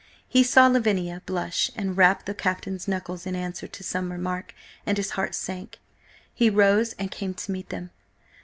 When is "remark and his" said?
4.11-5.11